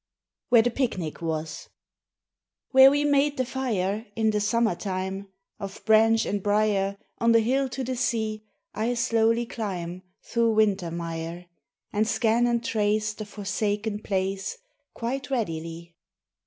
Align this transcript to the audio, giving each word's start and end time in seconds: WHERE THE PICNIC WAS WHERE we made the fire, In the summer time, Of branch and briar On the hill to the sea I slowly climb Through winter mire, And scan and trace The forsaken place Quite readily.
WHERE 0.49 0.63
THE 0.63 0.71
PICNIC 0.71 1.21
WAS 1.21 1.69
WHERE 2.71 2.89
we 2.89 3.05
made 3.05 3.37
the 3.37 3.45
fire, 3.45 4.07
In 4.15 4.31
the 4.31 4.39
summer 4.41 4.73
time, 4.73 5.27
Of 5.59 5.85
branch 5.85 6.25
and 6.25 6.41
briar 6.41 6.97
On 7.19 7.33
the 7.33 7.39
hill 7.39 7.69
to 7.69 7.83
the 7.83 7.95
sea 7.95 8.43
I 8.73 8.95
slowly 8.95 9.45
climb 9.45 10.01
Through 10.23 10.55
winter 10.55 10.89
mire, 10.89 11.45
And 11.93 12.07
scan 12.07 12.47
and 12.47 12.65
trace 12.65 13.13
The 13.13 13.27
forsaken 13.27 14.01
place 14.01 14.57
Quite 14.95 15.29
readily. 15.29 15.93